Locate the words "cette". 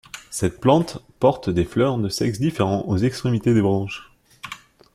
0.31-0.59